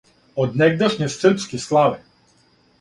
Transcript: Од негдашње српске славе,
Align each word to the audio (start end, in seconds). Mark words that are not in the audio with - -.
Од 0.43 0.55
негдашње 0.61 1.11
српске 1.17 1.63
славе, 1.69 2.05